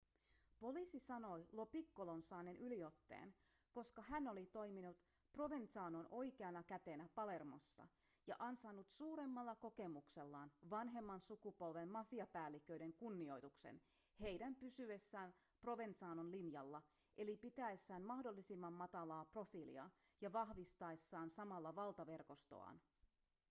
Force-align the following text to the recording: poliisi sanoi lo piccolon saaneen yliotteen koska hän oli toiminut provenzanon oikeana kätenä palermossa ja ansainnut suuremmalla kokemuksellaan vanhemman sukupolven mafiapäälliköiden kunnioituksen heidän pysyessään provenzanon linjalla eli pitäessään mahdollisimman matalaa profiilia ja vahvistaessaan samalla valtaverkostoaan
poliisi 0.59 0.99
sanoi 0.99 1.45
lo 1.51 1.65
piccolon 1.65 2.21
saaneen 2.21 2.57
yliotteen 2.57 3.33
koska 3.71 4.01
hän 4.01 4.27
oli 4.27 4.45
toiminut 4.45 4.97
provenzanon 5.31 6.07
oikeana 6.11 6.63
kätenä 6.63 7.09
palermossa 7.15 7.87
ja 8.27 8.35
ansainnut 8.39 8.89
suuremmalla 8.89 9.55
kokemuksellaan 9.55 10.51
vanhemman 10.69 11.21
sukupolven 11.21 11.89
mafiapäälliköiden 11.89 12.93
kunnioituksen 12.93 13.81
heidän 14.19 14.55
pysyessään 14.55 15.33
provenzanon 15.61 16.31
linjalla 16.31 16.81
eli 17.17 17.37
pitäessään 17.37 18.03
mahdollisimman 18.03 18.73
matalaa 18.73 19.25
profiilia 19.25 19.89
ja 20.21 20.33
vahvistaessaan 20.33 21.29
samalla 21.29 21.75
valtaverkostoaan 21.75 22.81